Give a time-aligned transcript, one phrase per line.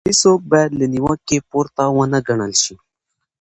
[0.09, 2.75] هيڅوک بايد له نيوکې پورته ونه ګڼل شي.